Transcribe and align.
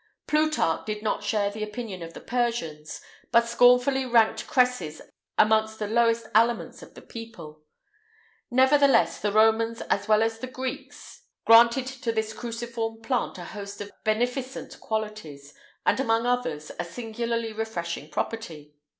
Plutarch 0.25 0.83
did 0.87 1.03
not 1.03 1.23
share 1.23 1.51
the 1.51 1.61
opinion 1.61 2.01
of 2.01 2.15
the 2.15 2.21
Persians, 2.21 3.01
but 3.31 3.47
scornfully 3.47 4.03
ranked 4.03 4.47
cresses 4.47 4.99
amongst 5.37 5.77
the 5.77 5.85
lowest 5.85 6.25
aliments 6.33 6.81
of 6.81 6.95
the 6.95 7.03
people.[IX 7.03 7.61
208] 8.51 8.57
Nevertheless, 8.57 9.19
the 9.19 9.31
Romans, 9.31 9.81
as 9.91 10.07
well 10.07 10.23
as 10.23 10.39
the 10.39 10.47
Greeks, 10.47 11.27
granted 11.45 11.85
to 11.85 12.11
this 12.11 12.33
cruciform 12.33 13.03
plant 13.03 13.37
a 13.37 13.45
host 13.45 13.79
of 13.79 13.91
beneficent 14.03 14.79
qualities, 14.79 15.53
and 15.85 15.99
among 15.99 16.25
others, 16.25 16.71
a 16.79 16.83
singularly 16.83 17.53
refreshing 17.53 18.09
property. 18.09 18.73